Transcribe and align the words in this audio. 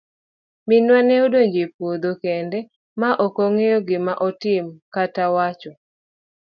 Minwa 0.67 0.99
ne 1.05 1.15
odong' 1.25 1.57
e 1.63 1.65
puodho 1.75 2.11
kende 2.23 2.59
ma 2.99 3.09
okong'eyo 3.25 3.77
gima 3.87 4.13
otim 4.27 4.65
kata 4.93 5.25
wacho. 5.35 5.71